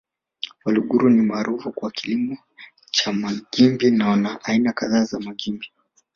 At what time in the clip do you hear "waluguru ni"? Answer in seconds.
0.65-1.21